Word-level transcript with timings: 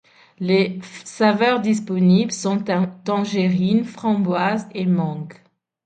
Les 0.39 0.79
saveurs 1.05 1.59
disponibles 1.61 2.31
sont 2.31 2.57
tangerine, 3.03 3.83
framboise, 3.83 4.67
et 4.73 4.87
mangue. 4.87 5.35